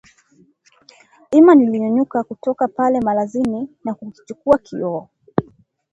[1.31, 5.09] Hima, nilinyanyuka toka pale malazini na kukichukua kioo